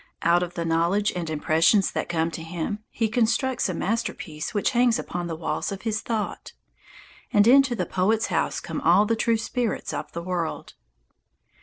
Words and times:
Out 0.23 0.41
of 0.41 0.55
the 0.55 0.65
knowledge 0.65 1.11
and 1.11 1.29
impressions 1.29 1.91
that 1.91 2.09
come 2.09 2.31
to 2.31 2.41
him 2.41 2.79
he 2.89 3.07
constructs 3.07 3.69
a 3.69 3.73
masterpiece 3.75 4.51
which 4.51 4.71
hangs 4.71 4.97
upon 4.97 5.27
the 5.27 5.35
walls 5.35 5.71
of 5.71 5.83
his 5.83 6.01
thought. 6.01 6.53
And 7.31 7.45
into 7.45 7.75
the 7.75 7.85
poet's 7.85 8.25
house 8.33 8.59
come 8.59 8.81
all 8.81 9.05
the 9.05 9.15
true 9.15 9.37
spirits 9.37 9.93
of 9.93 10.11
the 10.13 10.23
world. 10.23 10.73